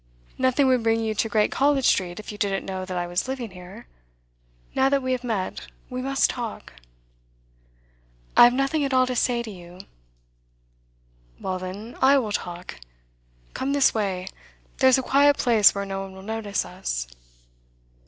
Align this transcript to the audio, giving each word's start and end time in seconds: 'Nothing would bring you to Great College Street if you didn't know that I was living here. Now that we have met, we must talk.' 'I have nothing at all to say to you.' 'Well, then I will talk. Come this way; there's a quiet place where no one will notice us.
'Nothing 0.39 0.65
would 0.65 0.81
bring 0.81 0.99
you 1.01 1.13
to 1.13 1.29
Great 1.29 1.51
College 1.51 1.85
Street 1.85 2.19
if 2.19 2.31
you 2.31 2.37
didn't 2.39 2.65
know 2.65 2.85
that 2.85 2.97
I 2.97 3.05
was 3.05 3.27
living 3.27 3.51
here. 3.51 3.85
Now 4.73 4.89
that 4.89 5.03
we 5.03 5.11
have 5.11 5.23
met, 5.23 5.67
we 5.91 6.01
must 6.01 6.27
talk.' 6.31 6.73
'I 8.35 8.45
have 8.45 8.53
nothing 8.55 8.83
at 8.83 8.95
all 8.95 9.05
to 9.05 9.15
say 9.15 9.43
to 9.43 9.51
you.' 9.51 9.81
'Well, 11.39 11.59
then 11.59 11.95
I 12.01 12.17
will 12.17 12.31
talk. 12.31 12.79
Come 13.53 13.73
this 13.73 13.93
way; 13.93 14.25
there's 14.77 14.97
a 14.97 15.03
quiet 15.03 15.37
place 15.37 15.75
where 15.75 15.85
no 15.85 16.01
one 16.01 16.13
will 16.13 16.23
notice 16.23 16.65
us. 16.65 17.07